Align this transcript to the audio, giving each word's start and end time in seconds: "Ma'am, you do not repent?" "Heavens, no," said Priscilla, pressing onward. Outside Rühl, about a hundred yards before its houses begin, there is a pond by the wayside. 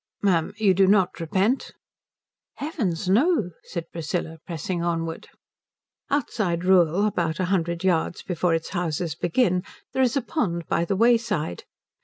"Ma'am, 0.23 0.51
you 0.57 0.73
do 0.73 0.87
not 0.87 1.19
repent?" 1.19 1.73
"Heavens, 2.55 3.07
no," 3.07 3.51
said 3.65 3.91
Priscilla, 3.91 4.39
pressing 4.47 4.81
onward. 4.83 5.27
Outside 6.09 6.61
Rühl, 6.61 7.05
about 7.05 7.39
a 7.39 7.45
hundred 7.53 7.83
yards 7.83 8.23
before 8.23 8.55
its 8.55 8.69
houses 8.69 9.13
begin, 9.13 9.61
there 9.93 10.01
is 10.01 10.17
a 10.17 10.23
pond 10.23 10.65
by 10.67 10.85
the 10.85 10.95
wayside. 10.95 11.65